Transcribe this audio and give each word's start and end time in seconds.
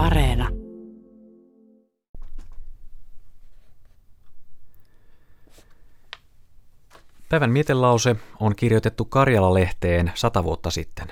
Areena. 0.00 0.48
Päivän 7.28 7.50
mietelause 7.50 8.16
on 8.40 8.56
kirjoitettu 8.56 9.04
Karjala-lehteen 9.04 10.12
sata 10.14 10.44
vuotta 10.44 10.70
sitten. 10.70 11.06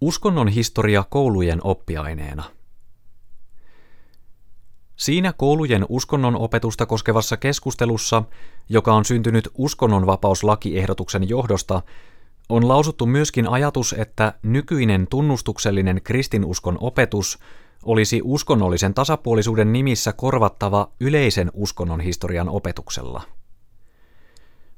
Uskonnon 0.00 0.48
historia 0.48 1.04
koulujen 1.10 1.60
oppiaineena. 1.64 2.44
Siinä 4.96 5.32
koulujen 5.32 5.86
uskonnon 5.88 6.36
opetusta 6.36 6.86
koskevassa 6.86 7.36
keskustelussa, 7.36 8.22
joka 8.68 8.94
on 8.94 9.04
syntynyt 9.04 9.48
uskonnonvapauslakiehdotuksen 9.54 11.28
johdosta, 11.28 11.82
on 12.52 12.68
lausuttu 12.68 13.06
myöskin 13.06 13.48
ajatus, 13.48 13.94
että 13.98 14.34
nykyinen 14.42 15.06
tunnustuksellinen 15.06 16.00
kristinuskon 16.04 16.78
opetus 16.80 17.38
olisi 17.84 18.20
uskonnollisen 18.24 18.94
tasapuolisuuden 18.94 19.72
nimissä 19.72 20.12
korvattava 20.12 20.88
yleisen 21.00 21.50
uskonnon 21.54 22.00
historian 22.00 22.48
opetuksella. 22.48 23.22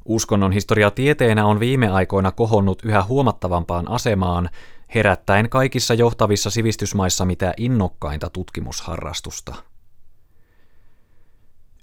Uskonnon 0.05 0.53
historia 0.53 0.91
tieteenä 0.91 1.47
on 1.47 1.61
viime 1.61 1.89
aikoina 1.89 2.33
kohonnut 2.33 2.83
yhä 2.85 3.03
huomattavampaan 3.03 3.91
asemaan, 3.91 4.51
herättäen 4.95 5.49
kaikissa 5.49 5.95
johtavissa 5.95 6.51
sivistysmaissa 6.51 7.25
mitä 7.25 7.55
innokkainta 7.57 8.31
tutkimusharrastusta. 8.31 9.55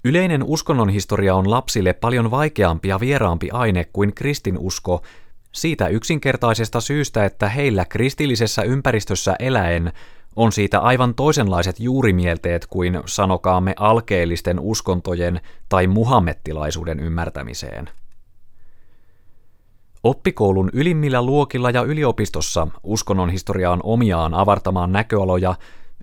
Yleinen 0.04 0.42
uskonnonhistoria 0.42 1.34
on 1.34 1.50
lapsille 1.50 1.92
paljon 1.92 2.30
vaikeampi 2.30 2.88
ja 2.88 3.00
vieraampi 3.00 3.50
aine 3.50 3.84
kuin 3.92 4.14
kristinusko, 4.14 5.02
siitä 5.52 5.88
yksinkertaisesta 5.88 6.80
syystä, 6.80 7.24
että 7.24 7.48
heillä 7.48 7.84
kristillisessä 7.84 8.62
ympäristössä 8.62 9.36
eläen 9.38 9.92
on 10.36 10.52
siitä 10.52 10.80
aivan 10.80 11.14
toisenlaiset 11.14 11.80
juurimielteet 11.80 12.66
kuin 12.66 13.00
sanokaamme 13.06 13.74
alkeellisten 13.78 14.60
uskontojen 14.60 15.40
tai 15.68 15.86
muhammettilaisuuden 15.86 17.00
ymmärtämiseen. 17.00 17.90
Oppikoulun 20.02 20.70
ylimmillä 20.72 21.22
luokilla 21.22 21.70
ja 21.70 21.82
yliopistossa 21.82 22.68
uskonnon 22.82 23.30
historia 23.30 23.70
on 23.70 23.80
omiaan 23.82 24.34
avartamaan 24.34 24.92
näköaloja, 24.92 25.54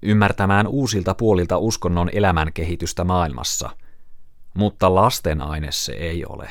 ymmärtämään 0.04 0.68
uusilta 0.68 1.14
puolilta 1.14 1.58
uskonnon 1.58 2.10
elämän 2.14 2.54
kehitystä 2.54 3.04
maailmassa. 3.04 3.70
Mutta 4.54 4.96
lasten 4.96 5.42
aine 5.42 5.68
se 5.72 5.92
ei 5.92 6.26
ole. 6.26 6.50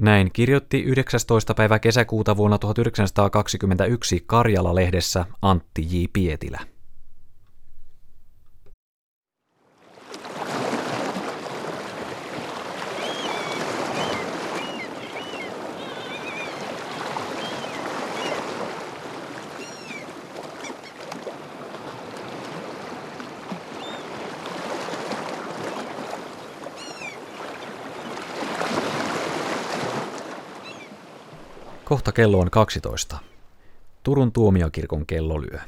Näin 0.00 0.30
kirjoitti 0.32 0.82
19. 0.82 1.54
päivä 1.54 1.78
kesäkuuta 1.78 2.36
vuonna 2.36 2.58
1921 2.58 4.24
Karjala-lehdessä 4.26 5.26
Antti 5.42 5.82
J. 5.82 6.04
Pietilä. 6.12 6.60
Kohta 31.90 32.12
kello 32.12 32.38
on 32.38 32.50
12. 32.50 33.18
Turun 34.02 34.32
tuomiokirkon 34.32 35.06
kello 35.06 35.42
lyö. 35.42 35.58